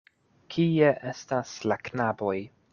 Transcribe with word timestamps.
Kie 0.53 0.87
estas 1.11 1.53
la 1.73 1.81
knaboj? 1.89 2.37